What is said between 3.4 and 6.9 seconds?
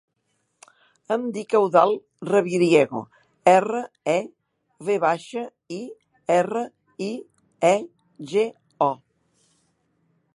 erra, e, ve baixa, i, erra,